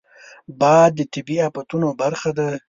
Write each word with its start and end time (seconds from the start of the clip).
باد 0.59 0.91
د 0.97 0.99
طبیعي 1.13 1.43
افتونو 1.49 1.87
برخه 2.01 2.29
ده 2.37 2.47